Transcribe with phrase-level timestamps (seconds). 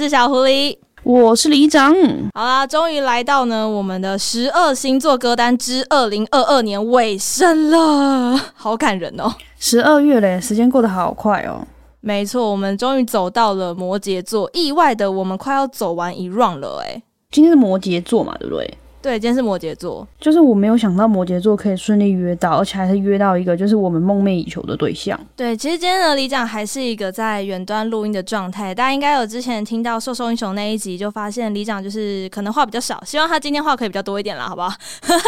[0.00, 1.94] 我是小狐狸，我是李长。
[2.32, 9.30] 好啦，终于来到呢我们的十二星座歌单之二零二二年尾声了，好感人哦！
[9.58, 11.66] 十二月嘞，时间过得好快哦。
[12.00, 17.02] 没错，我们终于走到了摩羯座，意外的，我们快要走完一 round 了哎。
[17.30, 18.78] 今天是摩羯座嘛，对不对？
[19.02, 25.18] 对，今天是摩羯座，就是我没有想到摩羯座可以顺利约到，而且还是约到一个就是我们梦寐以求的对象。
[25.34, 34.70] 对，其实今天的李长还是一个在远端录音的状态，大家应该有之前听到《兽兽英雄》那一集，就发现李长就是可能话比较少，希望他今天话可以比较多一点啦，好不好？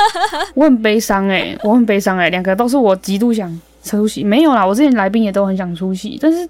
[0.54, 6.46] 我很悲伤哎、欸，我很悲伤哎、欸，两个都是我极度想出席，没有啦，我之前来宾也都很想出席，但是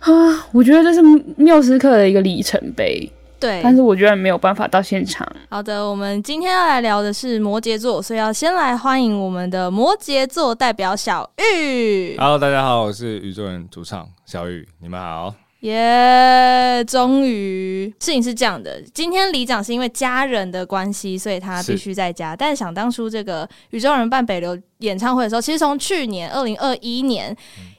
[0.00, 1.00] 啊，我觉得这是
[1.36, 3.10] 缪斯克的一个里程碑。
[3.44, 5.26] 对，但是我居然没有办法到现场。
[5.50, 12.16] 好的，我们今天要来聊的是摩羯座，所以要先来欢迎我们的摩羯座代表小玉。
[12.16, 15.34] Hello，大家好，我是宇宙人主唱小玉，你们好。
[15.64, 16.84] 耶！
[16.86, 22.36] 终于，事情是这样的，今天里长是因为家人的关系，所以他必须在家。
[22.36, 27.34] 但是想当初这个宇宙人办北流演唱会的时候，其实从去年二零二一年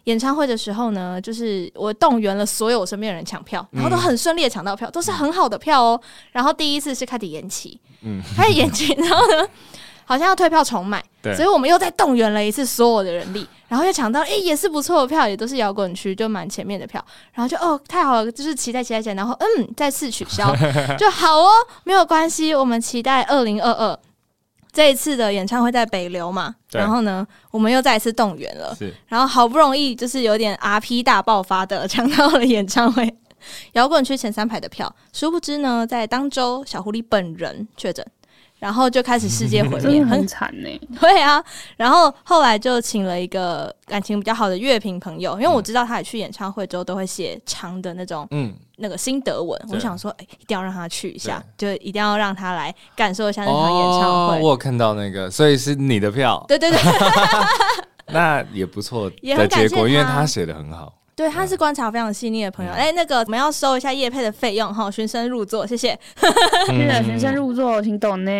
[0.05, 6.01] 演唱会的时候呢，就是我动员了所有我身边的人抢票，然后都很顺利的抢到票，都是很好的票哦。
[6.31, 9.47] 然后第一次是开始延期，嗯，开始延期， 然后呢，
[10.05, 13.45] 好像要退票重买，对，所以我们又再动员了一次所有的人力。
[13.67, 17.03] 然后又抢到，哎、欸，也是不错的票，也都是摇滚区，就蛮前面的票。
[17.33, 19.15] 然后就哦，太好了，就是期待期待期待。
[19.15, 20.55] 然后嗯，再次取消，
[20.97, 21.49] 就好哦，
[21.83, 23.99] 没有关系，我们期待二零二二
[24.71, 26.53] 这一次的演唱会在北流嘛。
[26.71, 33.15] 然后呢，我们又再一次动员了，然后好不容易就是有点 RP 大爆发的抢到了演唱会
[33.73, 34.93] 摇滚区前三排的票。
[35.13, 38.05] 殊不知呢，在当周小狐狸本人确诊。
[38.59, 40.69] 然后就开始世界 毁灭，很惨呢。
[40.99, 41.43] 对啊，
[41.77, 49.59] 然后后来就请了一个感情比较好的乐评朋友，因为我知道他也去演唱会之后都会写长的那种，嗯，那个心得文。
[49.69, 54.39] 我想说，哎，一定要让他去一下，就一定要让他来感受一下那场演唱会。
[54.41, 56.43] 我有看到那个，所以是你的票。
[56.47, 56.79] 对对对，
[58.07, 60.93] 那也不错的结果，因为他写的很好。
[61.15, 62.71] 对，他是观察非常细腻的朋友。
[62.71, 65.97] 哎、嗯，那个我们要收一下叶配的费用哈，循声入座，谢谢。
[66.67, 68.31] 真的循声入座，请懂呢。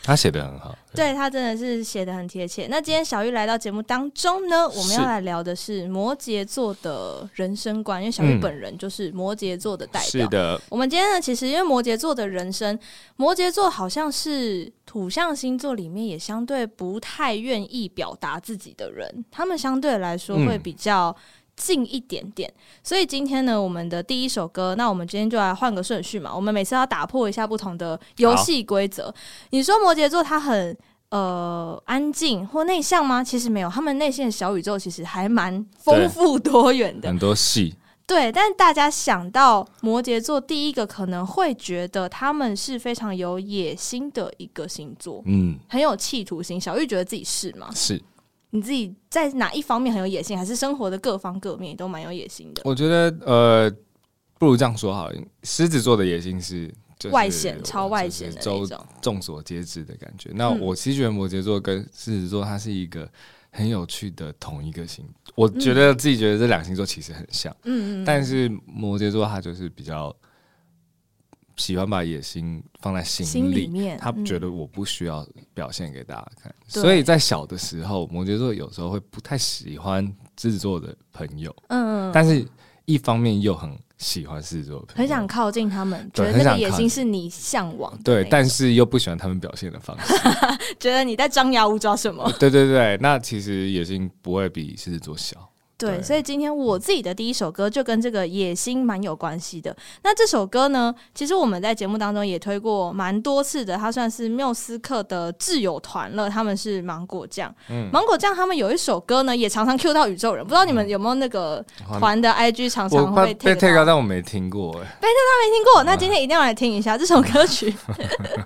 [0.00, 2.66] 他写的很好，对，对他真的是写的很贴切。
[2.70, 10.08] 那今天小玉来到节目当中呢，我们要来聊的是摩羯座的人生观，因为小玉本人就是摩羯座的代表。
[10.08, 12.78] 是的，我们今天呢，其实因为摩羯座的人生，
[13.16, 21.14] 摩羯座好像是土象星座里面也相对不太愿意表达自己的人，他们相对来说会比较。
[21.58, 22.50] 近一点点，
[22.82, 26.34] 所以今天呢，我们的第一首歌，那我们今天就来换个顺序嘛。
[26.34, 29.12] 我们每次要打破一下不同的游戏规则。
[29.50, 30.74] 你说摩羯座他很
[31.10, 33.22] 呃安静或内向吗？
[33.22, 37.74] 其实没有，他们内心的小宇宙其实还蛮丰富多元的，很多戏。
[38.06, 46.58] 对，但大家想到摩羯座，第一个可能会觉得他们是非常有野心的一个星座，嗯，很有企图心。
[46.58, 47.68] 小玉觉得自己是吗？
[47.74, 48.00] 是。
[48.50, 52.62] 你自己在哪一方面很有野心，还是生活的各方各面都蛮有野心的？
[52.64, 53.70] 我觉得，呃，
[54.38, 55.16] 不如这样说好了。
[55.42, 56.72] 狮子座的野心是
[57.10, 60.30] 外显、超外显的那种，众所皆知的感觉。
[60.34, 63.08] 那我其实觉得摩羯座跟狮子座，它是一个
[63.50, 65.04] 很有趣的同一个星。
[65.34, 70.14] 我觉得自己觉得这两星座其实很像，嗯嗯，但是摩羯座它就是比较。
[71.58, 80.02] 喜欢把野心放在心里，心里面，他觉得我不需要表现给大家看，嗯、所以在小的时候，摩羯座有时候会不太喜欢
[80.40, 82.46] 狮子座的朋友，嗯，但是
[82.86, 90.14] 一方面又很喜欢狮子座的朋友，很想靠近他们，觉得那个野心是你向往的，对，但是又不喜欢他们表现的方式，
[90.80, 92.32] 觉得你在张牙舞爪什么？
[92.38, 95.36] 对对对，那其实野心不会比狮子座小。
[95.78, 99.74] 对，所以今天我自己的第一首歌就跟这个野心蛮有关系的。
[100.02, 106.28] 那这首歌呢，其实我们在节目当中也推过蛮多次的，它算是缪斯克的挚友团了。
[106.28, 110.44] 他们是芒果酱，嗯，芒果酱他们有一首歌呢，也常常 cue 到宇宙人。
[110.44, 111.64] 不知道你们有没有那个
[112.00, 117.72] 团的 IG 常常会被 take 但我没听过哎，被 take 他没听过，那今天一定要来听一下这首歌曲，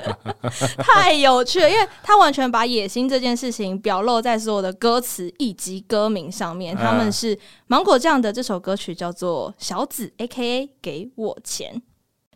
[0.77, 7.22] 太有趣了，因为他完全把野心这件事情表露在所有的歌词以及歌名上面，他们是。
[7.23, 7.39] 是
[7.69, 10.69] 芒果酱的这首歌曲叫做《小紫》，A.K.A.
[10.83, 11.81] 给我钱。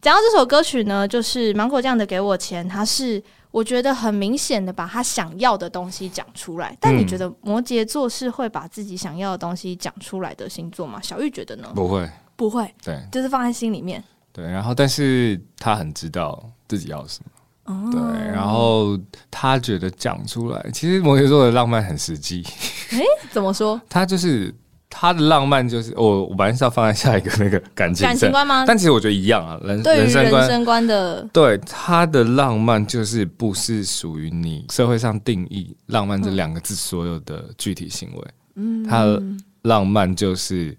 [0.00, 6.76] 讲到这首歌曲呢，就是芒果酱的《给我钱》，它是我觉得很明显的把他想要的东西讲出来。
[6.80, 11.00] 但你觉得摩羯座是会把自己想要的东西讲出来的星座吗？
[11.02, 11.72] 小玉觉得呢？
[11.74, 14.02] 不会，不会，对，就是放在心里面。
[14.32, 17.30] 对，然后但是他很知道自己要什么。
[17.74, 18.96] 哦，对，然后
[19.28, 22.44] 他觉得讲出来，其实摩羯座的浪漫很实际。
[22.90, 23.80] 诶，怎么说？
[23.88, 24.54] 他就是。
[24.98, 28.64] 他的浪漫就是我，我本来是要放在下一个那个感情感情观吗？
[28.66, 38.24] 但其实我觉得一样啊，人对人生观，人生观的对他的浪漫就是不是属于你社会上定义浪漫这两个字所有的具体行为。
[38.54, 39.22] 嗯，他的
[39.62, 40.74] 浪漫就是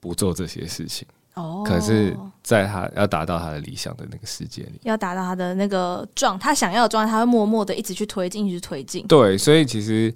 [0.00, 1.08] 不做这些事情。
[1.32, 9.06] 哦，可是在他要达到他的理想的那个世界里，要达到他的那个状，他想要的状态，他会默默的一直去推进，一直推进。
[9.06, 10.12] 对，所以其实。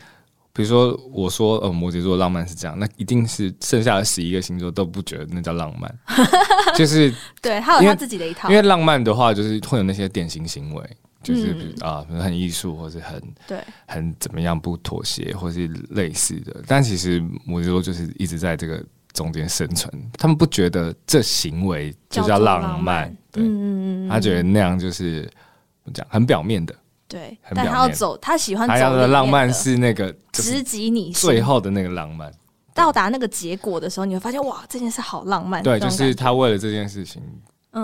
[0.61, 5.99] 比如说，我说呃，摩羯座浪漫是这样，那一定是剩下的十一个星座都不觉得那叫浪漫，
[6.77, 7.11] 就是
[7.41, 8.51] 对，他有他自己的一套。
[8.51, 13.19] 因为浪漫的话，就是会有那些典型行为，就是啊，很艺术，或是很
[13.49, 16.55] 对，很怎么样不妥协，或是类似的。
[16.67, 18.85] 但其实摩羯座就是一直在这个
[19.15, 26.75] 中间生存，他们不觉得这行为就叫浪漫，浪漫对，嗯，他觉得那样就是怎么讲，很表面的。
[27.11, 28.73] 对，但他要走，他喜欢走。
[28.73, 32.33] 他要的浪漫是那个直击你最后的那个浪漫，
[32.73, 35.61] 到达那个结果的时候，你会发现哇，这件事好浪漫。
[35.61, 37.21] 对，就是他为了这件事情，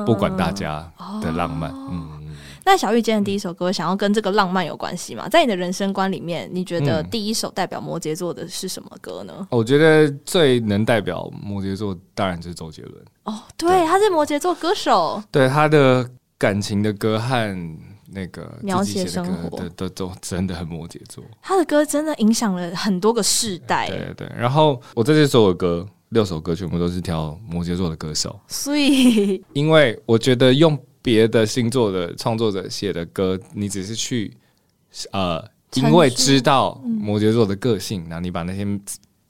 [0.06, 0.88] 不管大家
[1.20, 1.72] 的浪漫。
[1.74, 5.28] 嗯，那小玉今天第一首歌想要跟这个浪漫有关系吗？
[5.28, 9.48] 在你的人生观里面，你觉得第一首代表摩羯座的是什么歌呢？
[9.50, 13.04] 我觉得最能代表摩羯座，当然就是周杰伦。
[13.24, 15.20] 哦，对，他是摩羯座歌手。
[15.32, 16.08] 对，他的
[16.38, 17.76] 感情的歌和。
[18.12, 19.58] 那个描写生活。
[19.58, 23.88] 的都都真的很摩羯座，他的歌真的影响了很多个世代。
[23.88, 34.36] 对对，然后我这些所有歌六首歌全部都是挑摩羯座的歌手，所以 因为我觉得用别的星座的创作者写的歌，你只是去
[35.12, 35.42] 呃，
[35.74, 38.64] 因为知道摩羯座的个性，然后你把那些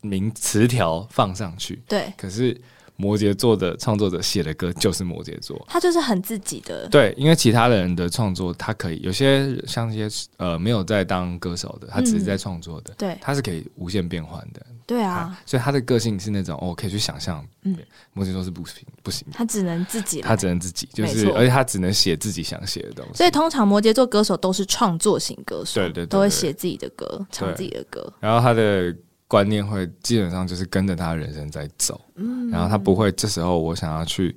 [0.00, 2.61] 名词条放上去，对，可是。
[2.96, 6.88] 摩羯座的创作者写的歌就是摩羯座，他就是很自己的。
[6.88, 10.08] 对，因为其他的人的创作，他可以有些像一些
[10.38, 14.64] 呃没有在当歌手的，他只是在创作的，对，他是可以无限变换的。
[14.87, 17.76] 对啊，所以他的个性是那种，哦可以去想象，嗯，
[18.12, 23.14] 摩羯座是不行不行，他只能自己，他只能自己，就是而且他只能写自己想写的东西。
[23.14, 28.12] 所以通常摩羯座歌手都是创作型歌手，对对，都会写自己的歌，唱自己的歌。
[28.20, 28.96] 然后他的。
[29.28, 34.34] 观念会基本上就是跟着他人生在走，嗯，然后他不会这时候我想要去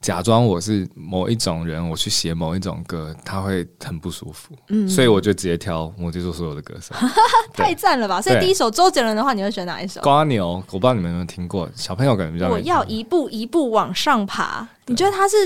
[0.00, 6.94] 假装我是某一种人，我去写某一种歌，他会很不舒服，嗯，所以我就直接挑摩羯座所有的歌手，
[7.52, 8.20] 太赞了吧！
[8.20, 10.00] 所以第一首周杰伦的话，你会选哪一首？
[10.00, 12.48] 瓜牛，我不知道你们有没有听过，小朋友可能比较。
[12.48, 15.36] 我要一步一步往上爬，你觉得他是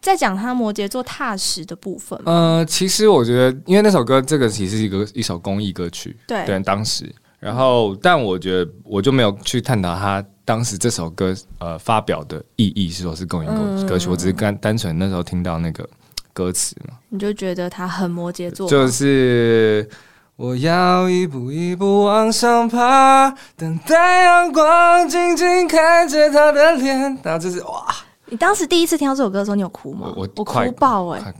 [0.00, 2.32] 在讲他摩羯座踏实的部分吗？
[2.32, 7.12] 呃，其实我觉得，因为那首歌这个其实是一个一首公益歌曲，对，对，当时。
[7.38, 13.46] 然后，但我觉得我就没有去探讨他当时这首歌呃发表的意义是说是公益
[13.86, 15.88] 歌曲，嗯、我只是单单纯那时候听到那个
[16.32, 19.88] 歌词嘛，你就觉得他很摩羯座，就是
[20.36, 27.86] 我要一步一步往上爬，等待阳光，静静看着他的脸，然后就是哇！
[28.26, 30.12] 你当时第一次听到这首歌的时候，你有哭吗？
[30.16, 31.34] 我我哭爆哎、欸，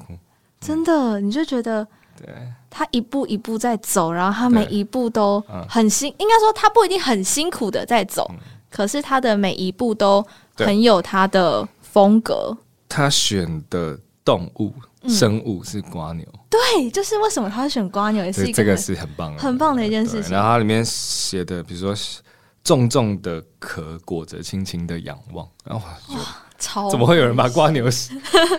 [0.61, 1.87] 真的，你就觉得
[2.17, 2.29] 对。
[2.71, 8.31] 他一步一步在走，然后他每一步都很辛，应该说他不一定很辛苦的在走，
[8.71, 10.25] 可是他的每一步都
[10.55, 12.55] 很有他的风格。
[12.87, 14.75] 他选的动物
[15.09, 20.33] 生物是瓜牛，对，就是为什么他会选瓜牛，也是这个是很棒的，很棒的一件事情。
[20.33, 21.95] 然后它里面写的，比如说
[22.63, 26.15] 重重的壳裹着轻轻的仰望，然后就。
[26.59, 27.89] 超怎么会有人把瓜牛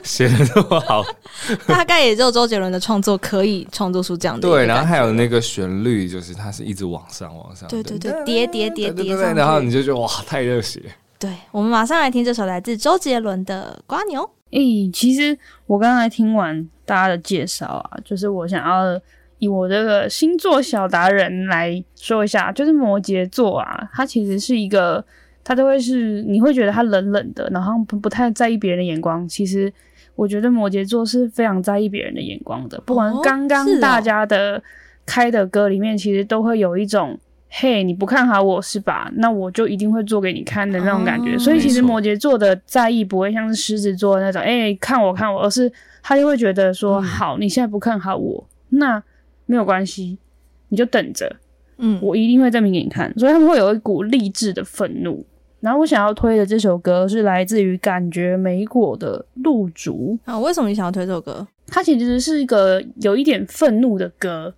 [0.02, 1.04] 写的这么好？
[1.68, 4.48] 大概也只有周杰伦的创作可以创作出这样的。
[4.48, 10.82] 对，然后还有那个旋律，就是它是一直往上往上，对对对，叠叠叠叠上，然后你就觉得哇，太热血。
[11.20, 14.22] 对，我们马上来听这首来自周杰伦的《瓜牛》。
[14.52, 15.38] 诶，其实
[15.68, 19.00] 我刚才听完大家的介绍啊，就是我想要
[19.40, 25.04] 以我这个星座小达人来说一下，就是摩羯座啊，它其实是一个。
[25.50, 29.28] 他都会是，你会觉得他冷冷的，然后不不太在意别人的眼光。
[29.28, 29.74] 其实
[30.14, 32.80] 我觉得摩羯座是非常在意别人的眼光的。
[32.86, 34.62] 不管刚刚大家的
[35.08, 37.18] 开的歌里面，其实都会有一种
[37.50, 39.12] “嘿，你不看好我是吧？
[39.16, 45.72] 那我就一定会做给你看的那种感觉。”所以其实摩羯座的在意不会像是狮子座那种“哎，看我看我”，而是
[46.04, 49.02] 他就会觉得说：“好，你现在不看好我，那
[49.48, 50.20] 没有关系，
[50.68, 51.36] 你就等着，
[51.80, 55.26] 嗯，我一定会证明给你看。”所以他们会有一股励志的愤怒。
[55.62, 60.40] 然后我想要推的这首歌是来自于感觉美果的《露竹》啊。
[60.40, 61.46] 为什么你想要推这首歌？
[61.68, 64.54] 它其实是一个有一点愤怒的歌，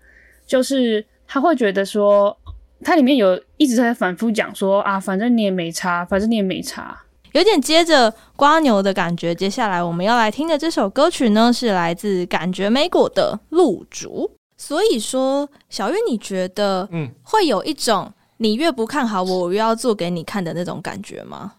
[0.46, 2.38] 就是他会觉得说，
[2.84, 6.96] 它里面有一直在反复讲说啊，反正你也没差，反正你也没差，
[7.31, 9.34] 有点接着瓜牛的感觉。
[9.34, 14.29] 接下来我们要来听的这首歌曲呢，是来自感觉美果的《露竹》。
[14.55, 18.13] 所以说，小月，你觉得嗯，会有一种。
[18.41, 21.53] 你越不看好我，我越要做给你看的那种感觉吗？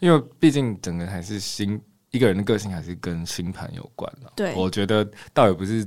[0.00, 1.78] 因为毕竟整个还是星
[2.12, 4.32] 一个人的个性还是跟星盘有关的。
[4.34, 5.86] 对，我觉得倒也不是，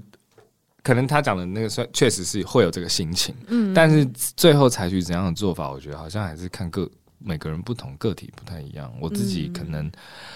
[0.83, 8.93] 可能他讲的那个算确实是会有这个心情，嗯，但是最后采取怎样的做法，我觉得好像还是看个每个人不同，个体不太一样。
[9.01, 9.91] 我自己可能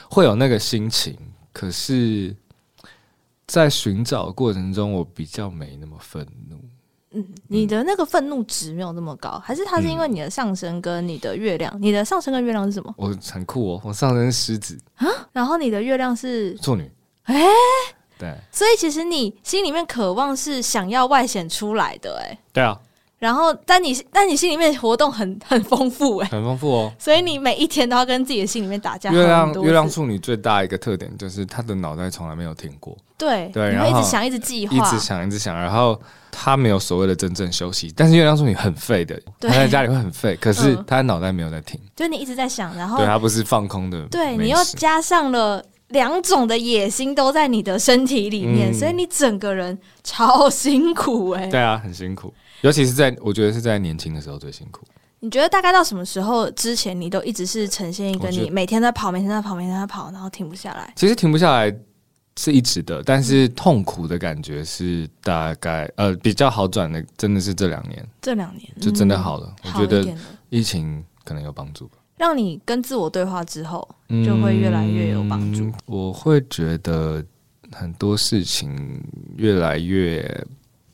[0.09, 2.35] 会有那个心情，嗯、可是，
[3.45, 6.59] 在寻找过程中，我比较没那么愤怒。
[7.13, 11.71] 嗯，你的那个愤怒值没有那么高，还是它是因为你的上升跟你的月亮？
[11.75, 12.93] 嗯、你的上升跟月亮是什么？
[12.97, 16.89] 我很酷哦，我上升是狮子啊，然后你的月亮是处女。
[17.23, 17.47] 哎、欸，
[18.17, 22.79] 对，所以其实你心里面渴望是想要外显出来的、欸，哎，对啊。
[23.21, 26.91] 然后，但你但你心里面活动很 很丰富、欸，哎，很丰富哦。
[26.97, 29.11] 所以你每一天都要跟自己的心里面打架。
[29.11, 32.97] 月亮月亮处女最大一个特点就是她的脑袋从来没有停过。
[33.17, 35.97] 对对，然后一直想，一直计划，一直想，一直想，然后。
[36.33, 54.85] 她没有所谓的真正休息，但是月亮处女很废的，她在家里会很废，可是她的脑袋没有在停，就你一直在想，然后对她不是放空的，对你又加上了两种的野心都在你的身体里面，所以你整个人超辛苦哎，对啊，很辛苦，尤其是在我觉得是在年轻的时候最辛苦。
[55.19, 60.91] 你觉得大概到什么时候之前，你都一直是呈现一个你每天在跑，每天在跑，每天在跑，然后停不下来？
[60.95, 61.75] 其实停不下来。
[62.37, 69.53] 是一直的，但是痛苦的感觉是大概呃比较好转的，真的是这两年，这两年就真的好了。
[69.63, 70.15] 嗯、我觉得
[70.47, 73.85] 疫情可能有帮助吧，让你跟自我对话之后，
[74.25, 75.65] 就会越来越有帮助。
[75.65, 77.23] 嗯、我会觉得
[77.73, 79.03] 很多事情
[79.35, 80.47] 越来越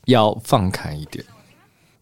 [0.06, 1.24] 要放开一点。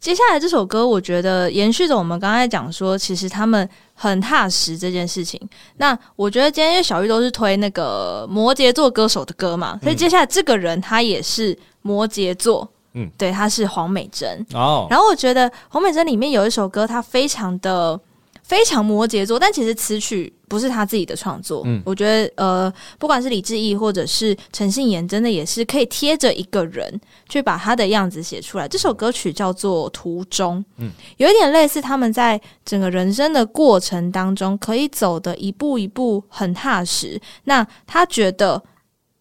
[0.07, 5.37] 接下来这首歌，我觉得延续着我们刚才讲说，其实他们很踏实这件事情。
[5.79, 14.87] 那我觉得今天因为小玉都是推那个摩羯座歌手的歌嘛，所以接下来这个人他也是摩羯座，嗯，对，他是黄美珍哦。
[14.89, 17.99] 然后我觉得黄美珍里面有一首歌，他非常的。
[18.47, 21.63] 非常摩羯座，但其实词曲不是他自己的创作。
[21.67, 28.69] 嗯，我觉得呃，不管是李志毅或者是陈信妍，真的也是可以贴着一个人去把他的样子写出来。
[28.69, 37.21] 这首歌曲叫做《途中》，嗯，有一点类似他们在整个人生的过程当中，可以走的一步一步很踏实。
[37.43, 38.63] 那他觉得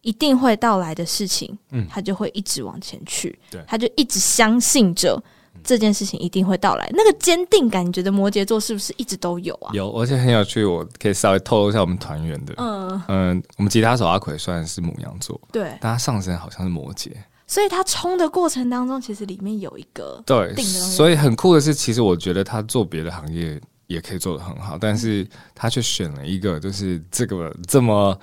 [0.02, 5.20] 一定会到来的事情，嗯，他就会一直往前去，对，他就一直相信着。
[5.64, 9.70] 这件事情一定会到来，那个坚定感，你觉得摩羯座是不是一直都有啊？
[9.72, 13.02] 有，而且很有趣，我可以稍微透露一下我们团员的，嗯。
[13.08, 17.10] 嗯，我们吉他手阿奎算是母羊座，对，但他上身好像是摩羯，
[17.46, 28.18] 所以他冲的过程当中，其实里面有一个对，所以很酷的是，其实我觉得他做别的行业也可以做的很好，但是他却选了一个就是这个这么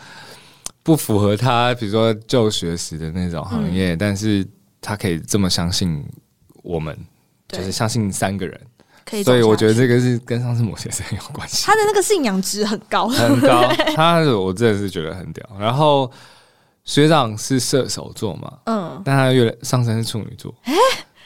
[0.82, 4.46] 不符合他，比如说就学时的那种行业，嗯、但是
[4.82, 6.04] 他可以这么相信
[6.64, 6.98] 我们。
[7.54, 8.60] 就是相信三个人，
[9.06, 11.66] 可以，所以我觉得这个是跟上次某些事很有关系。
[11.66, 13.62] 他的那个信仰值很高，很高。
[13.96, 15.46] 他我真的是觉得很屌。
[15.60, 16.12] 然后
[16.84, 20.80] 学长是射手座嘛，嗯，但他月上升是处女座，哎、欸，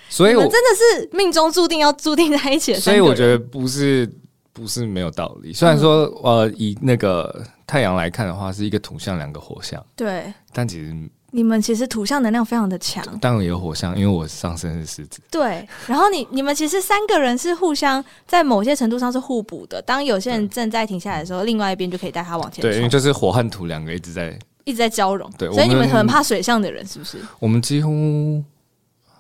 [0.10, 2.80] 所以我真的是命中注定要注定在一起的。
[2.80, 4.08] 所以我觉得不是
[4.54, 5.54] 不是没有道理。
[5.54, 10.96] 虽然说呃，以那个太阳来看的话，是一个土象，两个火象，对，但其实。
[11.38, 15.22] 你们其实土象能量非常的强，当然也有火象，因为我上升是狮子。
[15.30, 19.80] 对，然后你你们其实三个人是互相在某些程度上是互补的。
[19.84, 22.64] 当有些人正在停下来的时候，另外一边就可以带他往前。
[22.64, 25.30] 对，因为就是火和土两个一直在一直在交融。
[25.38, 27.20] 对，所以你们很怕水象的人是不是？
[27.38, 28.44] 我们几乎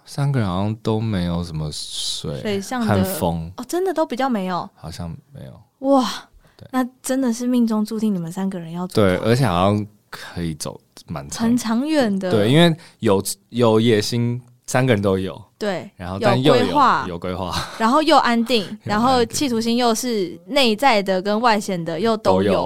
[0.04, 5.88] 三个人好像都没有什么水水象的风哦，真的都比较没有，好像没有。
[5.88, 6.04] 哇，
[6.72, 8.96] 那真的是命中注定你们三个人要走。
[9.04, 10.82] 对，而且好像可以走。
[11.08, 11.44] 蛮长。
[11.44, 22.66] 很长远的，对，因为有有野心，三个人都有，对，然后但又有规划，有规划，然后又安定， 然后企图心又是内在的跟外显的又都有，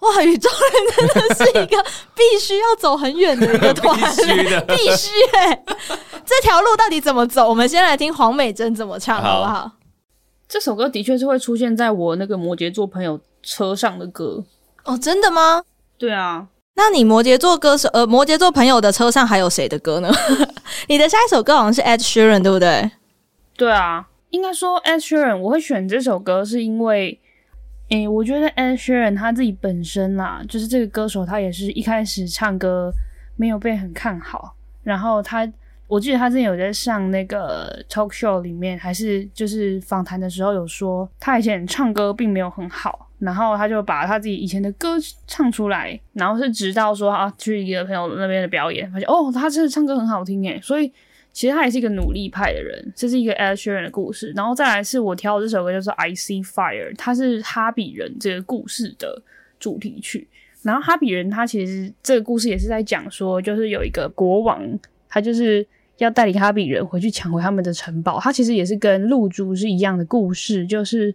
[0.00, 5.64] 哇，宇宙人真的是一个必须要走很远的一个团， 必须的， 必须哎，
[6.26, 7.48] 这条路到底怎么走？
[7.48, 9.70] 我们先来听黄美珍怎么唱，好不好？
[10.48, 14.44] 这首歌的确是会出现在我那个摩羯座朋友车上的歌。
[14.84, 15.62] 哦，真的吗？
[15.96, 16.46] 对啊。
[16.74, 20.10] 那你摩羯座歌手，呃，摩羯座朋友的车上还有谁的歌呢？
[20.88, 22.90] 你的下一首歌好像是 Ed Sheeran，对不对？
[23.56, 27.20] 对啊，应该说 Ed Sheeran，我会选这首歌是因为，
[27.90, 32.90] 诶、欸，我觉得 Ed Sheeran 他自己本身啦，就是这个歌手，他也是一开始唱歌
[33.36, 35.46] 没有被很看好，然后他，
[35.86, 43.08] 我记得他之前有在上那个 talk show 里面，还是就是访谈的时候有说，他以前唱歌并没有很好。
[43.22, 44.96] 然后他就把他自己以前的歌
[45.28, 50.92] 唱出来，然后是直到说啊去一个朋友那边的表演，发现哦，他真的唱歌很好听诶，所以
[51.32, 54.32] 其实他也是一个努力派的人，这是一个 Ed Sheeran 的故事。
[54.34, 59.22] 然后再来是我挑的这首歌，叫做《I See Fire》，它是哈比人这个故事的
[59.60, 60.26] 主题曲。
[60.62, 64.60] 然后哈比人他其实这个故事也是在讲说，就是有一个国王，
[65.08, 65.64] 他就是
[65.98, 68.18] 要带领哈比人回去抢回他们的城堡。
[68.20, 71.14] 他其实也是跟露珠是一样的故事，就是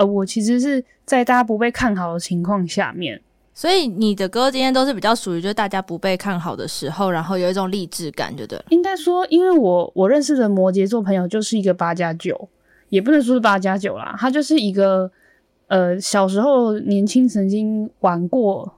[0.00, 3.20] 呃，我其实是在大家不被看好的情况下面。
[3.52, 8.64] 所以你的歌今天都是比较属于就是大家不被看好的时候，然后有一种励志感，对不对？
[8.70, 12.48] 应该说，因为我我认识的摩羯座朋友就是一个八加九，
[12.88, 15.10] 也不能说是八加九啦，他就是一个
[15.66, 18.72] 呃小时候年轻曾经玩过，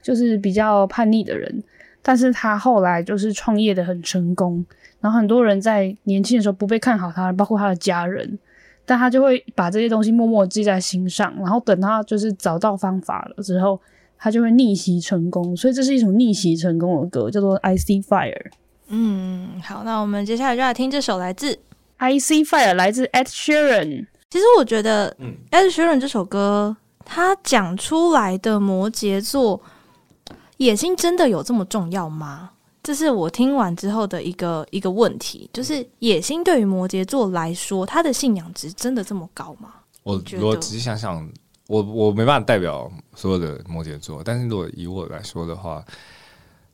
[0.00, 1.62] 就是比较叛逆的人，
[2.00, 4.64] 但是他后来就是创业的很成功，
[5.00, 8.38] 然后很多人在年轻的时候不被看好他，包括他的家人，
[8.86, 13.80] 但他就会把这些东西默默记在心上，然后等他就是找到方法了之后。
[14.16, 18.32] 他就会逆袭成功，所以这是一首逆袭成功的歌，叫做《I See Fire》。
[18.88, 21.52] 嗯，好，那我们接下来就来听这首来自
[21.98, 24.06] 《I See Fire》，来自 Ed Sheeran。
[24.30, 26.74] 其实我觉得，嗯，Ed Sheeran 这首歌，
[27.04, 29.60] 他讲出来的摩羯座
[30.56, 32.52] 野心真的有这么重要吗？
[32.84, 39.74] 这是我听完之后的一个一个问题，就是野心对于摩羯座来说，他的信仰值真的这么高吗？
[40.04, 41.28] 我我仔细想想。
[41.66, 45.82] 我我没办法代表所有的摩羯座，但是如果以我来说的话，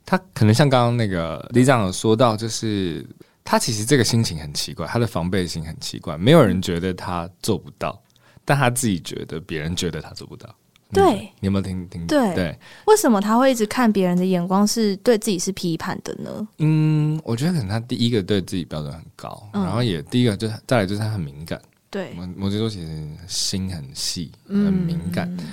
[0.05, 3.07] 他可能像刚刚那个李长有说到，就是
[3.45, 8.03] 他其实这个心情很奇怪，他的防备心很奇怪，没有人觉得他做不到，
[8.45, 10.53] 但他自己觉得别人觉得他做不到。
[10.93, 12.07] 对，你有没有听听？
[12.07, 16.49] 对对，为什么他会一直看别人的眼光是对自己是批判的呢？
[16.59, 21.61] 嗯，我觉得可能他第一个对自己标准很高，嗯、然后也第一个就是再来就是他很敏感。
[21.91, 25.29] 对，摩摩羯座其实心很细，很敏感。
[25.39, 25.47] 嗯、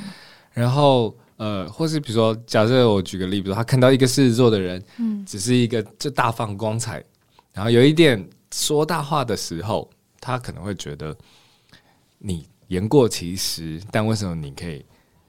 [0.54, 7.04] 然后呃，或是比如说，假设我举个例子，比如他看到一个狮子座的人，嗯，只是一个就大放光彩，
[7.54, 11.16] 然后有一点说大话的时候，他可能会觉得
[12.20, 14.86] 你言过其实，但为什么你可以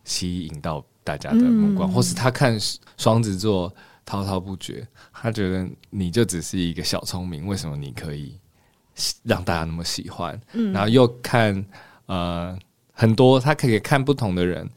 [0.09, 1.89] 吸引到大家的目光？
[1.89, 2.59] 嗯、或是他看
[2.97, 3.73] 双子座
[4.05, 8.37] 滔滔不绝，他觉得你就只是一个小聪明，为什么你可以？
[9.23, 11.65] 让大家那么喜欢，嗯、然后又看
[12.07, 12.59] 呃
[12.91, 14.69] 很多，他可以看不同的人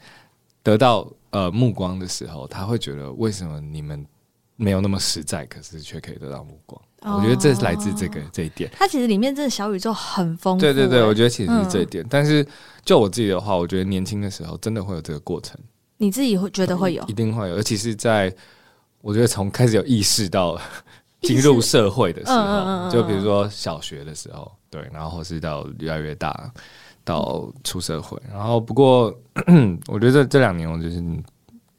[0.62, 4.06] 得到呃目光的时候，他会觉得为什么你们
[4.54, 6.80] 没有那么实在，可是却可以得到目光？
[7.02, 8.70] 哦、我觉得这是来自这个这一点。
[8.74, 10.60] 它其实里面这个小宇宙很丰富。
[10.60, 12.04] 对对对，我觉得其实是这一点。
[12.04, 12.46] 嗯、但是
[12.84, 15.58] 就我自己的话，我觉得年轻的时候真的会有这个过程。
[15.98, 17.02] 你自己会觉得会有？
[17.04, 18.34] 一定会有，尤其是在
[19.00, 20.60] 我觉得从开始有意识到。
[21.22, 26.50] 进入社会的时候，就比如说小学的时候，对，然后或是到越来越大，
[27.04, 29.04] 到出社会，然后不过
[29.86, 31.00] 我觉得这这两年我就是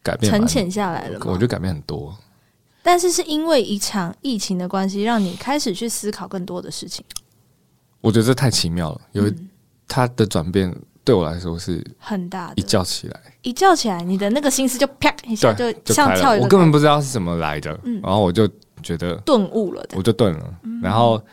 [0.02, 2.18] 改变沉潜下来了，我觉得改变很多。
[2.84, 7.04] 但是是因为一场疫情的关系，让你开始去思考更多的事情。
[8.02, 9.34] 我觉得这太奇妙了，因为
[9.88, 10.72] 它的转变
[11.04, 12.54] 对我来说是很大的。
[12.58, 18.48] 一觉起来，一觉起来，你的那个心思就啪一下就像跳一个，我根本不知道是怎么来的，嗯、然后我就。
[18.82, 20.60] 觉得顿悟了，我就顿了。
[20.64, 21.24] 嗯、然后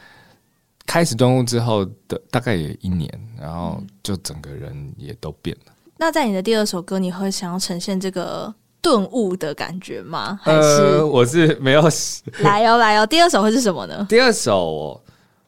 [0.86, 5.72] 开始顿悟之后的大概也一年，然后就整个人也都变了。
[5.96, 10.38] 那在你的第二首歌，你会想要呈现这个顿悟的感觉吗？
[10.42, 11.82] 还是、呃、我是没有
[12.40, 13.06] 来哦来哦？
[13.06, 14.06] 第二首会是什么呢？
[14.08, 15.00] 第二首，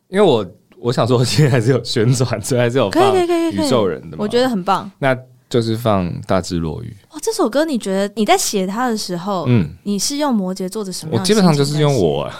[0.09, 0.47] 因为我
[0.79, 4.91] 我想说，我今天还是有旋转，所以还是有放宇宙人的，我觉得很棒。
[4.99, 5.17] 那
[5.49, 6.97] 就是放大智若愚。
[7.11, 11.19] 哦，这首歌你觉得你在写它的时候，嗯，你是用摩羯座的什么的？
[11.19, 12.31] 我基本上就是用我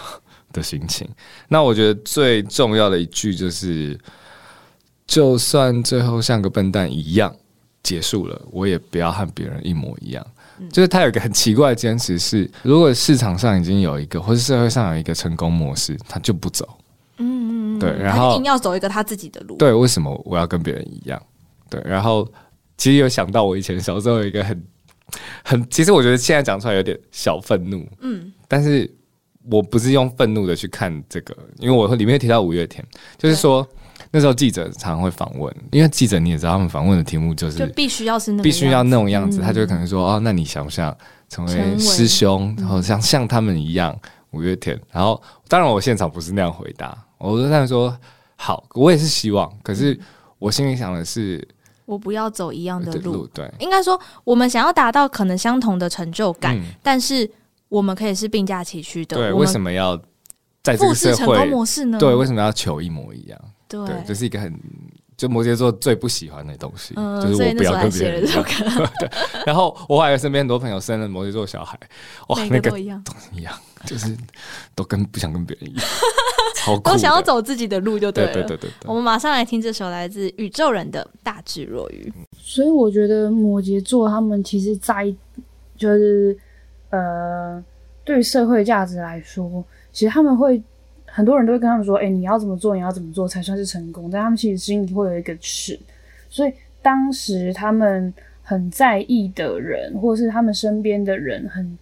[0.51, 1.07] 的心情。
[1.47, 3.99] 那我觉得最重要的一句就是，
[5.05, 7.33] 就算最后像个笨蛋一样
[7.83, 10.25] 结束了，我也不要和别人一模一样。
[10.59, 16.67] 嗯，就是他有一个很奇怪的坚持是，如果市场上已经有一个，或是社会上有一个成功模式，他就不走。
[17.17, 19.55] 嗯嗯嗯，对，然后一定要走一个他自己的路。
[19.57, 21.21] 对，为什么我要跟别人一样？
[21.69, 22.27] 对，然后。
[22.75, 24.63] 其实有想到我以前小时候有一个很
[25.43, 28.91] 很，其实我觉得现在讲出来有点小愤怒，嗯，但是
[29.49, 32.83] 我不是用愤怒的去看这个，因为我里面提到五月天，
[33.15, 33.71] 就是说对
[34.15, 40.95] 那时候记者常常会访问，因为记者你也知道，他们访问的题目就是就必须要是那必须要那种样子，嗯、他就可能说哦，那你想不想
[41.29, 43.97] 成为师兄，然后像像他们一样
[44.29, 44.79] 五月天？
[44.91, 47.97] 然后当然我现场不是那样回答，我就这样说
[48.35, 49.99] 好，我也是希望，可是
[50.37, 51.45] 我心里想的是。
[51.85, 57.29] 我不要走一样的路，对，应该说我们想要达到可能相同的成就感，嗯、但是
[57.67, 59.17] 我们可以是并驾齐驱的。
[59.17, 59.97] 对，为什么要
[60.63, 61.99] 在这个社会成功模式呢？
[61.99, 63.37] 对，为什么要求一模一样？
[63.85, 64.53] 对，对，这是一个很
[65.15, 68.43] 就摩羯座最不喜欢的东西，嗯、就是我不要跟别人一样。
[68.99, 69.09] 对，
[69.45, 71.79] 然后我还有身边很多朋友生了摩羯座小孩，
[72.29, 73.53] 哇，那个都一样，一样，
[73.85, 74.15] 就是
[74.75, 75.85] 都跟不想跟别人一样。
[76.81, 78.33] 都想要走自己的路就对了。
[78.33, 82.11] 对对对对，我们马上来听这首来自宇宙人的大智若愚。
[82.37, 85.13] 所以我觉得摩羯座他们其实在
[85.75, 86.37] 就是
[86.89, 87.61] 呃，
[88.05, 90.61] 对社会价值来说，其实他们会
[91.15, 94.09] 很多人都会跟他们说，哎、欸，你要怎么做，你要怎么做才算是成功？
[94.09, 95.79] 但他们其实心里会有一个尺。
[96.27, 101.77] 所以当时他们很在意的人，或是他们身边的人很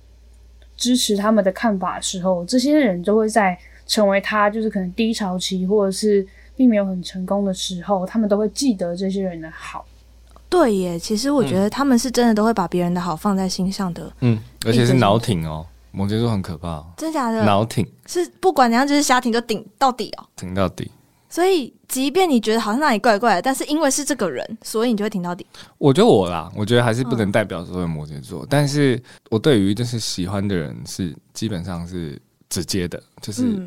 [0.75, 9.85] 支持他们的看法的时候，这些人就会在成为他就是可能低潮期，或者是并没有很成功的时候，他们都会记得这些人的好。
[10.49, 14.11] 对耶，其实我觉得他们是真的都会把别人的好放在心上的。
[14.19, 16.83] 嗯，而且是脑挺哦，摩羯座很可怕。
[16.97, 17.43] 真假的？
[17.43, 20.89] 脑挺是不管怎样就是瞎挺就顶到底哦，挺到底。
[21.29, 25.45] 所以，即便你觉得好像那里怪怪的，但是因为是这个人，所以你就会挺到底。
[25.77, 33.65] 我觉得我啦，我觉得还是不能代表所有摩羯座，嗯、但是我对于就是喜欢的人是基本上是直接的，就是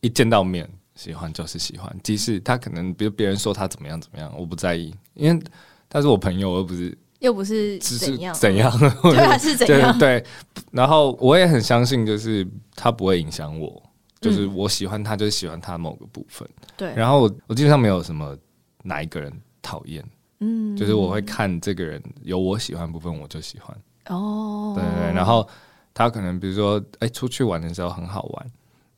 [0.00, 5.42] 一见到面喜欢就是喜欢，即使他可能比如别人说他怎么样怎么样，我不在意，因为。
[5.90, 8.70] 他是我朋友，而不是又不是怎样怎样，
[9.02, 9.98] 对还是怎样？
[9.98, 10.22] 对，
[10.78, 13.82] 然后我也很相信，就是他不会影响我，
[14.20, 16.48] 就是我喜欢他，就是喜欢他某个部分。
[16.76, 18.36] 对，然后我我基本上没有什么
[18.84, 20.04] 哪一个人讨厌，
[20.40, 23.76] 嗯，就是我会看这个人有我喜欢的部分，我就喜欢。
[24.06, 25.48] 哦，对对，然后
[25.92, 28.46] 他可能比如说，哎，出去玩的时候很好玩。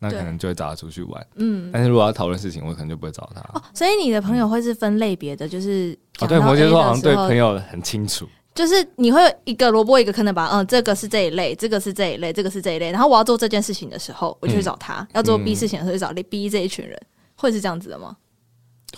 [0.03, 3.43] 那可能就会找他出去玩，嗯，但是如果要讨论事情，我可能就不会找他。
[3.53, 10.49] 哦，所以你的朋友会是分类别的，就是哦，对，摩羯座好像对朋友很清楚，就是你会一个萝卜一个坑的吧？
[10.53, 12.91] 嗯，这个是这一类，这个是这一类，这个是这一类。
[12.91, 17.01] 然后我要做这件事情的时候，我就去找他；要做 B 事情的时候，就找 B 这一群人。
[17.37, 18.17] 会是这样子的吗？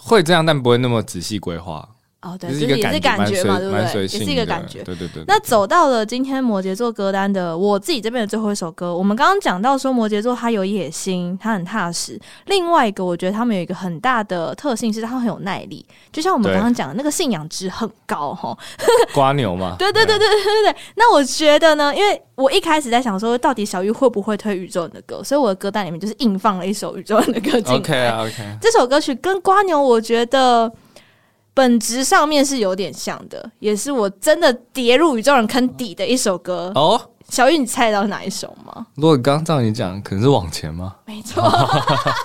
[0.01, 1.88] 会这样，但不会那么仔细规划。
[2.23, 4.03] 哦，对，就是也是感觉嘛，对不对？
[4.03, 4.83] 也是一个感觉。
[4.85, 5.25] 对对对。
[5.27, 12.17] 那走到了今天摩羯座歌单的我自己这边的最后一首歌，我们刚刚讲到说摩羯座他有野心，他很踏实。
[12.47, 15.85] 另外一个，我觉得他们有一个很大的特性是，他很有耐力。
[16.13, 18.57] 就像我们刚刚讲的那个信仰值很高哈。
[19.13, 19.75] 瓜牛嘛。
[19.77, 20.77] 对对对对对对对。
[20.95, 27.75] 那我觉得呢，因为我一开始在想说，到底小玉会不会推宇宙人的歌，所以我的歌单里面就是硬放了一首宇宙人的歌进来。
[27.75, 28.59] OK 啊，OK。
[28.61, 30.73] 这首歌曲跟瓜牛，我觉得。
[31.55, 37.01] 本质上面是有点像的，也是我真的跌入宇宙人坑底的一首歌哦。
[37.29, 38.87] 小玉，你猜得到哪一首吗？
[38.97, 40.97] 如果刚照你讲，可能是往前吗？
[41.07, 41.43] 没错，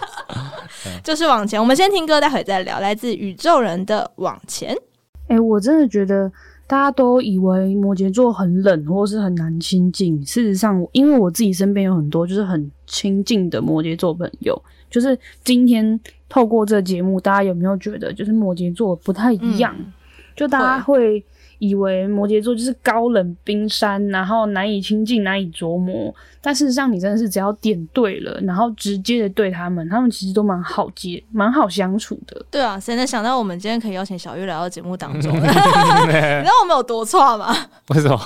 [1.03, 1.57] 就是往前。
[1.57, 2.79] 我们先听歌，待会再聊。
[2.81, 4.75] 来自宇宙人的往前。
[5.27, 6.29] 哎、欸，我真的觉得
[6.65, 10.21] 大家都以为摩羯座很冷，或是很难亲近。
[10.25, 15.97] 事实上，因为我自己身边有很多就是很亲近的摩羯座朋友，就是今天。
[16.29, 19.73] 透过这个节目，大家有没有觉得就是摩羯座不太一样？
[19.77, 19.93] 嗯、
[20.35, 21.23] 就大家会
[21.59, 26.13] 以为摩羯座就是高冷冰山，然后难以亲近、难以琢磨。
[26.41, 32.45] 但事实上，你真的是只要点对了，然后直接的对他们，他们其实都蛮好接、蛮好相处的。
[32.51, 35.31] 对啊，谁能想到我们今天可以邀请小玉来到节目当中？
[35.35, 37.55] 你知道我们有多差吗？
[37.89, 38.19] 为什么？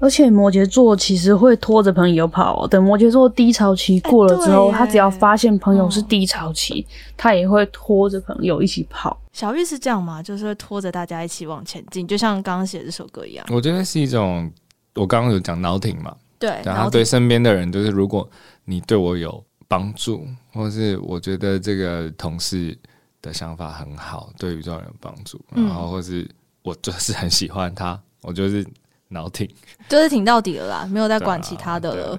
[0.00, 9.20] 而且摩羯座其实会拖着朋友跑，等摩羯座低潮期过了之后，欸、他只要发现朋友是低潮期，嗯、他也会拖着朋友一起跑。
[9.32, 10.22] 小玉是这样吗？
[10.22, 13.46] 就是会拖着大家一起往前进，就像刚刚写这首歌一样。
[13.50, 14.50] 我觉得是一种，
[14.94, 18.28] 我刚刚有讲脑挺嘛，对，然后对身边的人，就是如果
[18.64, 22.76] 你对我有帮助，或是我觉得这个同事
[23.20, 26.26] 的想法很好，对宇宙人有帮助，然后或是
[26.62, 28.66] 我就是很喜欢他，我就是。
[29.10, 29.48] 脑挺，
[29.88, 32.18] 就是挺到底了啦，没有再管其他的了。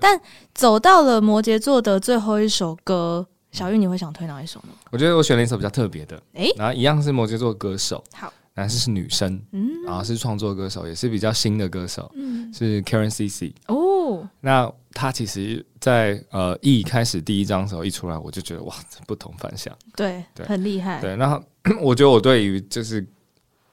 [0.00, 0.20] 但
[0.54, 4.68] 走到了摩羯座的最后一首歌，小玉你会想推哪一首呢？
[4.90, 14.26] 我觉得我选了一首比较特别的，哎、欸，然后一样是摩羯座歌手，好，男士是女生，嗯，然后是创作歌手，也是比较新的歌手，嗯，是 Karen CC 哦。
[14.40, 18.74] 那他其实在，在呃一开始第一张的时候一出来，我就觉得哇，
[19.06, 21.16] 不同凡响，对，对，很厉害，对。
[21.16, 21.40] 那
[21.82, 23.06] 我觉得我对于就是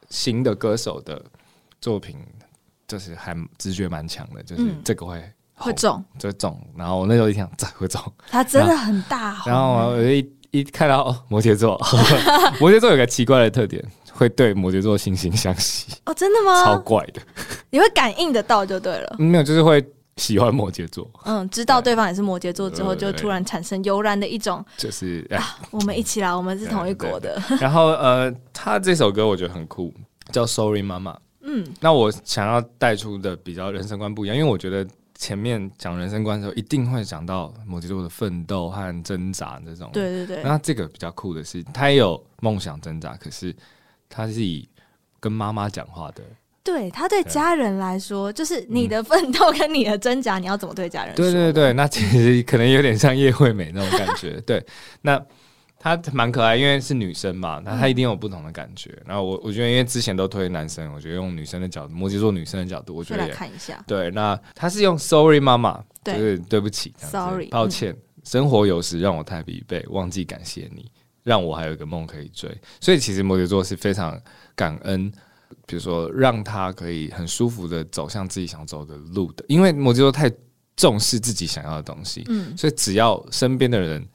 [0.10, 1.24] 新的歌手的
[1.80, 2.18] 作品。
[2.88, 6.60] 就是还直觉蛮强的，就是这个会、嗯、会中，就中。
[6.78, 8.02] 然后我那时候一想，这会中。
[8.30, 9.42] 它真的很大。
[9.46, 11.78] 然后我一一看到哦，摩羯座，
[12.62, 15.94] 摩羯座有个奇怪的特点，会对摩羯座惺惺相惜。
[16.06, 16.64] 哦，真的吗？
[16.64, 17.22] 超怪的。
[17.72, 19.16] 你会感应得到就对了。
[19.18, 19.86] 没有，就是会
[20.18, 21.10] 喜欢摩羯座。
[21.26, 27.42] 嗯，知道对方也是摩羯座之后，就突然产生悠然的一种，就是、啊、我们一起来，我们是同一国的。
[27.60, 29.94] 然后呃，他这首歌我觉得很酷，
[30.32, 31.18] 叫 Sorry 妈妈。
[31.56, 39.90] 嗯，那我想要带出的比较人生观不一样，因为我觉得前面讲人生观的时候，一定会讲到摩羯座的奋斗和挣扎这种。
[39.94, 40.44] 对对对。
[40.44, 43.56] 那这个比较酷的是，他也有梦想挣扎，可是
[44.10, 44.68] 他是以
[45.20, 46.24] 跟妈妈讲话的
[46.64, 51.24] 对他对家人来说，就是你的奋斗跟你的挣扎，你要怎么对家人说？
[51.24, 54.42] 对对对，那其实可能有点像叶惠美那种感觉。
[54.42, 54.66] 对，
[55.02, 55.24] 那
[55.86, 58.98] 她蛮可爱，因为是女生嘛，那她一定有不同的感觉。
[59.06, 63.84] 然后我我觉得，因为之前都推男生，我觉得用女生的角度，摩羯座女生的角度，我觉得看一下。
[63.86, 70.92] 对，那她是用 Sorry 妈妈，就是对不起，Sorry，抱歉，嗯、生活有时让我太疲惫，忘记感谢你，
[71.24, 72.50] 让我还有一个梦可以追。
[72.82, 74.20] 所以其实摩羯座是非常
[74.56, 75.12] 感恩。
[75.68, 80.30] 比如说，让他可以很舒服的走向自己想走的路的，因为摩羯座太
[80.76, 84.06] 重视自己想要的东西，嗯，所以只要身边的人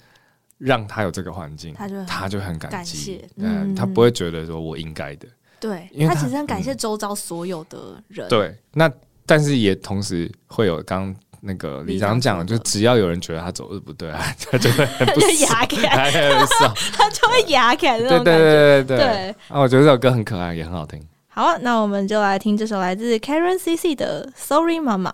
[0.60, 5.26] 让他有这个环境，他就他就很感激，嗯，他不会觉得说我应该的，
[5.58, 8.88] 对，因为他，他其实很感谢周遭所有的人，对，那
[9.24, 14.12] 但是也同时会有刚那个李长讲，就只要有人觉得他走的不对，
[14.50, 16.10] 他就会很不牙起来，
[16.92, 18.98] 他就会牙起来，对对对对对。
[18.98, 21.02] 对，啊，我觉得这首歌很可爱，也很好听。
[21.28, 25.10] 好，那我们就来听这首来自 Karen CC 的《Sorry 妈妈》。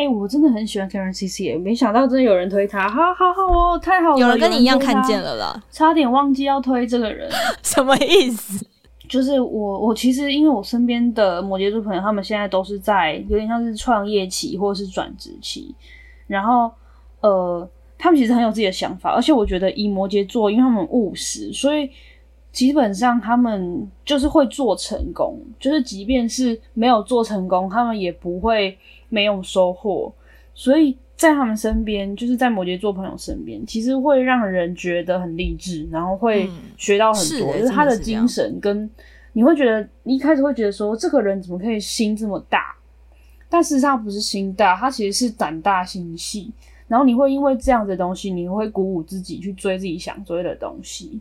[0.00, 7.30] 哎、欸，我真的很喜欢 Karen CC，没想到真的有人推他，好好好哦，太好了，有人跟你一样看见了啦， 差点忘记要推这个人，
[7.62, 8.64] 什么意思？
[9.06, 15.74] 就是我，我其实因为我身边的摩羯座朋友，他们现在都是在有点像是创业期或者是转职期，
[16.26, 16.72] 然后
[17.20, 21.90] 呃，他们其实很有自己的想法，而且我觉得以摩羯座，因为他们务实，所以。
[22.52, 28.76] 基本上他们就是会做成功，就是即便是没有做成功，他们也不会
[29.10, 30.10] 没有收获。
[30.54, 38.90] 所以在他们身边，就是在摩羯座朋友身边，其实会让人觉得很励志，然后会学到很多，就是他的精神跟
[39.34, 42.74] 你会觉得，你一开始会觉得说这个人怎么可以心这么大，
[43.48, 46.50] 但事实上不是心大，他其实是胆大心细。
[46.88, 51.20] 然后你会因为这样的东西，你会鼓舞自己去追自己想追的东西。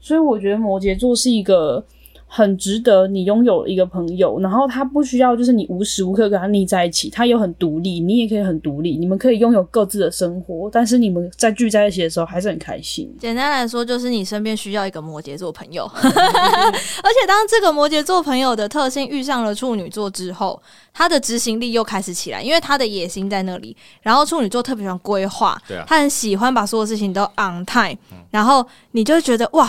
[0.00, 1.84] 所以我觉得摩羯座是一个
[2.32, 13.12] 很值得你拥有一个朋友，然后他不需要就是你无时无刻跟他腻在一起，他又很独立，你也可以很独立，你们可以拥有各自的生活，但是你们在聚在一起的时候还是很开心。
[13.18, 20.62] 简单来说，就是你身边需要一个摩羯座朋友，而且当这个摩羯座朋友的特性遇上了处女座之后，
[20.94, 23.76] 他的执行力又开始起来，因为他的野心在那里。
[24.02, 29.68] 然后处女座特别喜欢规划，对啊，他很喜欢把所有事情都 on time，嗯，然后你就觉得哇。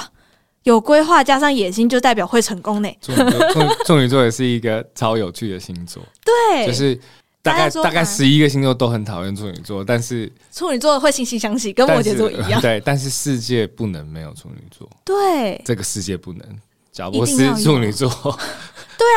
[0.63, 2.89] 有规划加上野心，就代表会成功呢。
[3.01, 6.01] 处女座，处女座也是一个超有趣的星座。
[6.23, 6.99] 对，就是
[7.41, 12.61] 大概大概十一个星座都很讨厌处女座，但是处女座会惺惺相惜，跟摩羯座一样。
[12.61, 14.87] 对，但是世界不能没有处女座。
[15.03, 16.41] 对，这个世界不能。
[16.91, 18.09] 贾伯斯处女座。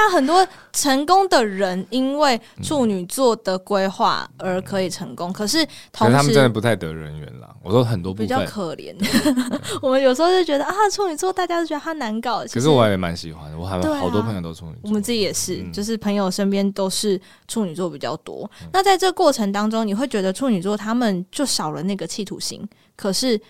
[0.05, 7.55] 对啊，很多成功的人因为处女座的规划而可以成功，可是同时他们真的不太得人缘啦。
[7.63, 8.95] 我说很多比较可怜，
[9.81, 18.51] 我们有时候就觉得啊，处女座大家都觉得他难搞，可是我也蛮喜欢的，我还有好多朋友都处女座，我们自己也是，嗯、就是朋友身边都是处女座比较多。
[18.63, 23.41] 嗯、那在这个过程当中，你会觉得处女座他们就少了那个企图心，可是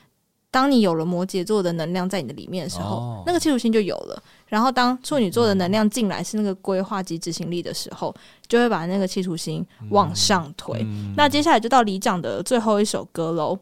[0.54, 4.22] 当你有了摩羯座的能量在你的里面的时候，哦、那个企图心就有了。
[4.46, 8.14] 然后，当处女座的能量进来是那个规划及执行力的时候，
[8.46, 10.78] 就会把那个企图心往上推。
[10.82, 13.58] 嗯嗯、那接下来就到里长的最后一首歌喽。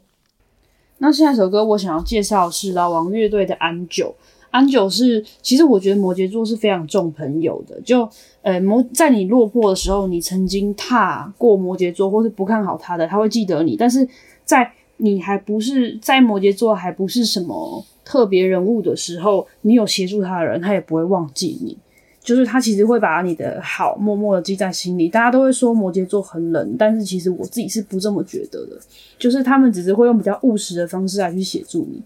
[0.98, 4.14] 那下一首歌我想要介绍的是老王乐队的《安久》。
[4.50, 7.80] 安久是，其实我觉得摩羯座是非常重朋友的。
[7.80, 8.06] 就
[8.42, 13.76] 呃摩，在你落魄的时候，你曾经踏过摩羯座，或是不看好他的，他会记得你。
[13.78, 14.06] 但是
[14.44, 14.70] 在
[15.02, 17.84] 你还不是在摩羯座，还不是什么。
[18.04, 21.76] 特别人物的时候，你有协助他的人，他也不会忘记你。
[22.20, 25.08] 就是他其实会把你的好默默的记在心里。
[25.08, 28.78] 大家都会说摩羯座很冷，但是其实我自己是不这么觉得的。
[29.18, 32.00] 就是他们只是会用比较务实的方式来去协助你。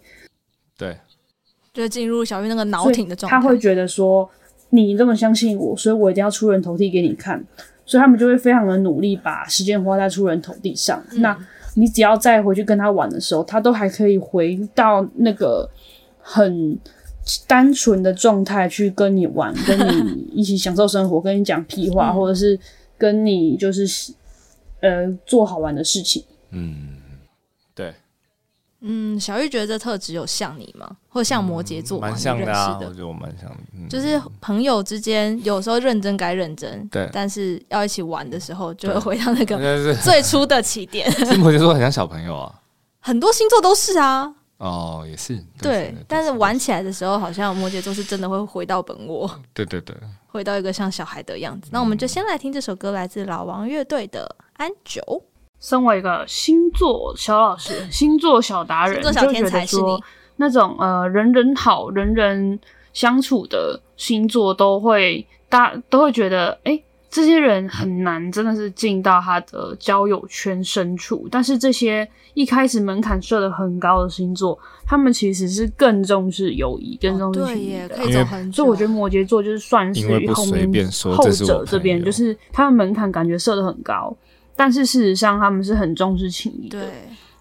[0.79, 0.97] 对，
[1.75, 3.37] 就进入小玉那个脑挺的状态。
[3.37, 4.29] 他会觉得说
[4.71, 7.45] 你这么相信我，所以我一定要出人头地给你看。
[7.85, 11.01] 所以他们就会非常的努力，把时间花在出人头地上。
[11.13, 11.39] 嗯、那
[11.77, 15.71] 你只要再回去跟他玩的时候，他都还可以回到那个。
[16.29, 16.77] 很
[17.47, 22.59] 单纯的状态去跟你玩，跟你一起享受生活，跟你讲屁话，或者是
[22.99, 24.13] 跟你就是
[24.81, 26.25] 呃做好玩的事情。
[26.51, 26.96] 嗯，对。
[28.89, 30.89] 嗯，小玉觉得这特质有像你吗？
[31.09, 31.99] 或者像摩羯座？
[31.99, 33.57] 蛮、嗯、像的啊，我觉得我蛮像的。
[33.75, 37.11] 嗯、就是朋友之间有时候认真该认真，对。
[37.13, 39.59] 但是要一起玩的时候，就会回到那个
[40.05, 41.11] 最初的起点。
[41.39, 42.55] 摩羯座很像小朋友啊，
[43.01, 44.33] 很多星座都是啊。
[44.59, 49.29] 哦，也是对，但是玩起来的时候，好像摩羯座是真的会回到本我。
[49.53, 49.95] 对对对，
[50.29, 51.69] 回到一个像小孩的样子。
[51.73, 55.03] 那我们就先来听这首歌，来自老王乐队的《安久》。
[55.61, 60.03] 身为一个星座小老师、星座小达人，星座小天才是你。
[60.39, 62.61] 那种呃，人人好人人
[62.93, 77.95] 相处的星座，都会大都会觉得，哎、欸，这些人很难真的是进到他的交友圈深处，但是这些一开始门槛设的很高的星座，他们其实是更重视友谊，更重视情谊的。
[77.95, 78.57] 哦、可以走很久。
[78.57, 80.71] 所以我觉得摩羯座就是算是后面
[81.17, 84.15] 后者这边，就是他们门槛感觉设的很高，
[84.57, 86.81] 但是事实上他们是很重视情谊的。
[86.81, 86.89] 对。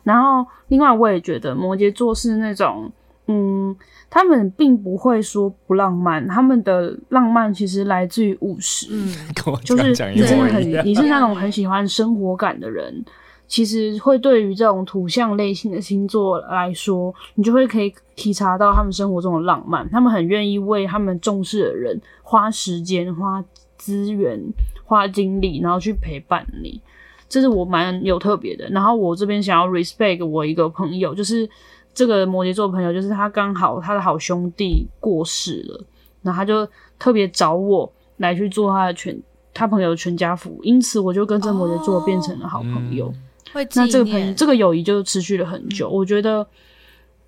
[0.04, 2.92] 然后另外我也觉得摩羯座是那种，
[3.28, 3.76] 嗯。
[4.08, 8.88] 他们并不会说不浪漫，他们的浪漫其实来自于务实。
[8.92, 9.14] 嗯，
[9.66, 13.04] 就是你真的很，你是那种很喜欢生活感的人，
[13.46, 19.90] 其实会对于这种土象类型的星座来说，你就会可以体察到他们生活中的浪漫。
[19.90, 23.44] 他们很愿意为他们重视的人花时间、花
[23.76, 24.40] 资源、
[24.86, 26.80] 花精力，然后去陪伴你。
[27.30, 28.68] 这是我蛮有特别的。
[28.70, 31.50] 然后我这边想要 respect 我一个朋友，就是。
[31.98, 35.82] 这个摩羯座朋友就是他刚好他的好兄弟过世了，
[36.24, 36.68] 然后他就
[37.00, 39.18] 特别找我来去做他的全
[39.54, 43.06] 他朋友的全家福，因此我就跟这摩羯座变成了好朋友。
[43.06, 43.14] 哦、
[43.54, 46.46] 那这个朋友这个友谊就持续了很久，嗯、我觉得。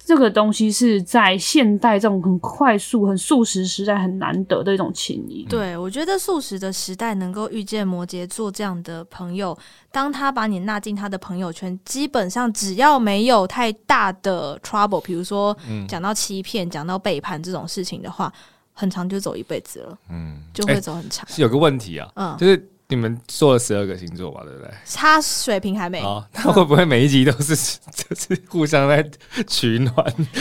[0.07, 5.45] 这个东西是在现代这种很快速、很速食时代很难得的一种情谊。
[5.49, 9.57] 对，我觉得速食的时代能够遇见摩羯座这样的朋友，
[9.91, 15.53] 当他把你纳进他的朋友圈，基本上只要没有太大的 trouble，比如说
[15.89, 18.31] 讲到欺骗、讲到背叛这种事情的话，
[18.71, 19.97] 很长就走一辈子了。
[20.09, 21.27] 嗯，就会走很长。
[21.27, 22.69] 是有个问题啊，嗯，就是。
[22.89, 24.71] 你们做了十二个星座吧，对不对？
[24.85, 26.01] 差水平还没。
[26.01, 29.05] 哦，那会不会每一集都是就是互相在
[29.45, 29.93] 取暖？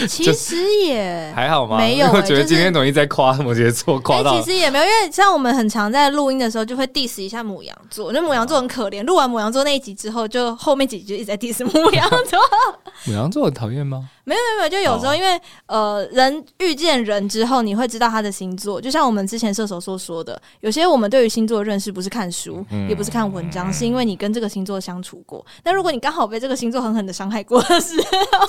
[0.09, 0.55] 其实
[0.85, 1.77] 也还好吗？
[1.77, 4.41] 没有、欸，我觉得今天容易在夸摩羯座，夸到、欸。
[4.41, 9.05] 其实也没有，因为像我们很常在录音的时候就会 diss 一下母羊座，那母羊座很可怜。
[9.05, 12.39] 录完母羊座那一集之后，就后面几集就一直在 diss 母羊座。
[13.07, 14.09] 母羊座很讨厌吗？
[14.27, 15.37] 没有没有没有，就有时候因为、
[15.69, 18.81] 哦、呃，人遇见人之后，你会知道他的星座。
[18.81, 22.65] 就像我们之前射手座说的，有些我们对于星座的认识不是看书。
[22.89, 25.45] 也不是看文章，是因为你跟这个星座相处过。
[25.63, 27.95] 那如果你刚好被这个星座狠狠的伤害过的时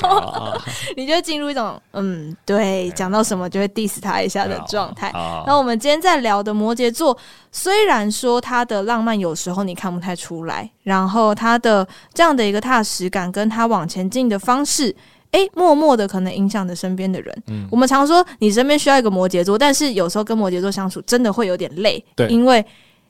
[0.01, 0.51] 候，
[0.97, 5.11] 你就会进入一种嗯，对，讲到什么就会 diss 他一下的状态。
[5.45, 7.15] 那我们今天在聊的摩羯座，
[7.51, 14.95] 虽然说他的浪漫有时候你看不太出来，然后他的这样的一个踏实感，跟他往前进的方式，
[15.37, 17.43] 诶，默默的可能影响着身边的人。
[17.47, 22.65] 嗯，我们常说你身边需要一个摩羯座，但是有时候跟摩羯座相处真的会有点累，对，因为。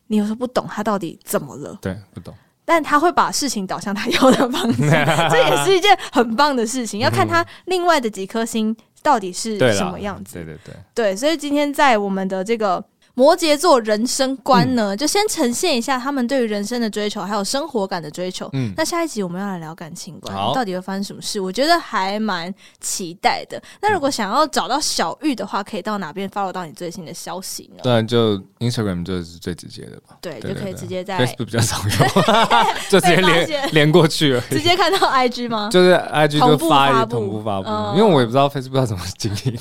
[0.09, 4.89] 你有时候不懂他到底怎么了，对，不懂，但他会把事情导向他要的方向，
[5.29, 7.01] 这也是一件很棒的事情。
[7.01, 12.81] 要看他另外的几颗星到底是什么样子，对对对，对，所以今天在我们的这个。
[13.17, 18.47] 摩羯座人生观呢，嗯、就先呈现一下他们对于人生的追求，还有生活感的追求。
[18.53, 21.39] 嗯，那下一集我们要来聊感情观，到底会发生什么事？
[21.39, 23.59] 我觉得还蛮期待的。
[23.81, 27.81] 那如果想要找到小玉的话，可以到哪边 follow 到你最新的消息呢？
[27.81, 30.15] 当然就 Instagram 就是最直接的吧。
[30.21, 32.23] 对，对对对，就可以直接在 Facebook 比较少用，
[32.87, 34.41] 就直接连连过去了。
[34.51, 35.69] 直接看到 IG 吗？
[35.71, 39.57] 就是 IG 就发一同步发布，嗯、因为我也不知道 Facebook 要怎么经营。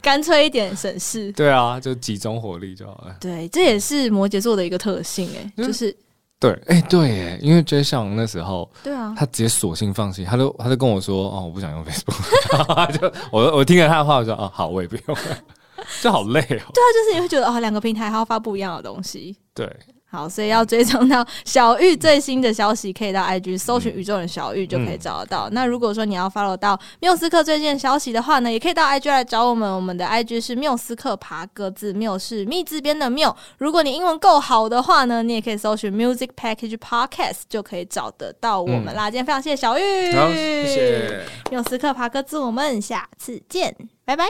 [0.00, 3.16] 干脆一点省事，对啊，就集中火力就好了。
[3.20, 5.94] 对，这也是摩羯座的一个特性，哎，就是
[6.38, 15.38] 对，哎，对，哎，因为 J 项那时候，对啊，他直接索性放弃，他都他就跟我说，哦，我不想用 Facebook， 就我我听了他的话，我说，哦，好，我也不用了，
[16.02, 16.46] 就好累哦。
[16.46, 19.70] 对啊，就是你会觉得，哦，两个平台还要发不一样的东西，对。
[20.14, 25.48] 好，所以要追踪到小玉最新的消息，可以到 IG 搜寻宇宙人小玉就可以找得到。
[25.48, 29.74] 嗯、那如果说你要 follow 到缪斯克最近的消息的话呢，也可以到 IG 来找我们。
[29.74, 33.34] 我们的 IG 是缪斯克爬格子，缪是密字边的缪。
[33.58, 39.08] 如果你英文够好的话呢，你也可以搜寻 Music Package Podcast 就可以找得到我们啦。
[39.08, 43.74] 嗯、今天非常谢谢小玉，好，谢谢缪斯克爬格子，我们下次见，
[44.04, 44.24] 拜拜。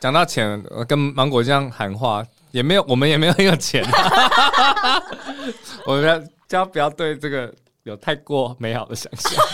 [0.00, 2.24] 讲到钱，跟芒果这样喊话。
[2.56, 3.84] 也没有，我们也没有很有钱。
[5.84, 7.52] 我们要，就要不要对这个
[7.82, 9.44] 有太过美好的想象。